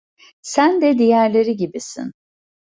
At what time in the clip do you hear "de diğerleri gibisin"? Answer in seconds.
0.81-2.11